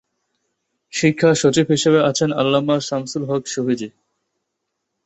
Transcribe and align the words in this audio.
শিক্ষা 0.93 1.29
সচিব 1.41 1.65
হিসেবে 1.69 1.99
আছেন 2.09 2.29
আল্লামা 2.33 2.75
শামসুল 2.79 3.23
হক 3.29 3.43
সুফিজী। 3.47 3.89